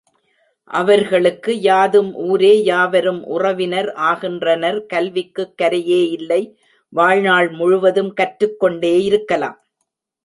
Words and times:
அவர்களுக்கு 0.71 1.61
யாதும் 1.61 2.09
ஊரே 2.27 2.63
யாவரும் 2.63 3.19
உறவினர் 3.27 3.89
ஆகின்றனர் 4.03 4.79
கல்விக்குக் 4.93 5.53
கரையே 5.61 6.01
இல்லை 6.09 6.41
வாழ்நாள் 6.93 7.49
முழுவதும் 7.51 8.11
கற்றுக்கொண்டே 8.13 8.95
இருக்கலாம். 9.03 9.59